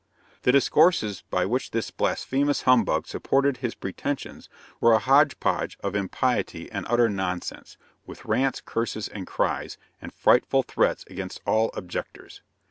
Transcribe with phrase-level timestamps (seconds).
[0.41, 5.93] The discourses by which this blasphemous humbug supported his pretensions were a hodge podge of
[5.95, 7.77] impiety and utter nonsense,
[8.07, 12.41] with rants, curses and cries, and frightful threats against all objectors.